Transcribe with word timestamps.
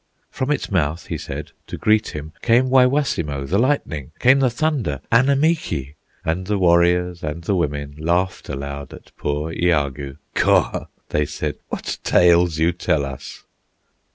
From 0.31 0.49
its 0.49 0.71
mouth, 0.71 1.05
he 1.05 1.17
said, 1.19 1.51
to 1.67 1.77
greet 1.77 2.07
him, 2.15 2.33
Came 2.41 2.69
Waywassimo, 2.71 3.45
the 3.47 3.59
lightning, 3.59 4.13
Came 4.17 4.39
the 4.39 4.49
thunder, 4.49 4.99
Annemeekee! 5.11 5.93
And 6.25 6.47
the 6.47 6.57
warriors 6.57 7.21
and 7.23 7.43
the 7.43 7.53
women 7.55 7.93
Laughed 7.99 8.49
aloud 8.49 8.95
at 8.95 9.15
poor 9.15 9.51
Iagoo; 9.53 10.17
"Kaw!" 10.33 10.87
they 11.09 11.27
said, 11.27 11.59
"what 11.69 11.99
tales 12.03 12.57
you 12.57 12.71
tell 12.71 13.05
us!" 13.05 13.43